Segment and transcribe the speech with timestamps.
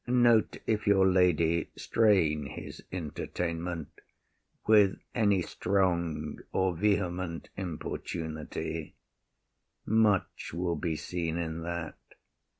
[0.07, 3.89] Note if your lady strain his entertainment
[4.65, 8.95] With any strong or vehement importunity,
[9.85, 11.99] Much will be seen in that.